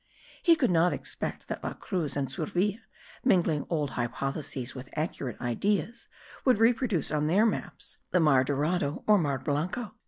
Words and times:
He 0.41 0.55
could 0.55 0.71
not 0.71 0.93
expect 0.93 1.47
that 1.47 1.63
La 1.63 1.73
Cruz 1.73 2.17
and 2.17 2.31
Surville, 2.31 2.79
mingling 3.23 3.67
old 3.69 3.91
hypotheses 3.91 4.73
with 4.73 4.89
accurate 4.97 5.39
ideas, 5.39 6.07
would 6.43 6.57
reproduce 6.57 7.11
on 7.11 7.27
their 7.27 7.45
maps 7.45 7.99
the 8.09 8.19
Mar 8.19 8.43
Dorado 8.43 9.03
or 9.05 9.19
Mar 9.19 9.37
Blanco. 9.37 9.93